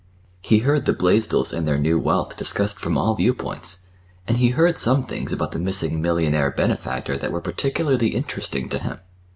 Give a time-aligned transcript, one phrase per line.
[0.41, 3.81] He heard the Blaisdells and their new wealth discussed from all viewpoints,
[4.27, 8.99] and he heard some things about the missing millionaire benefactor that were particularly interesting—to him.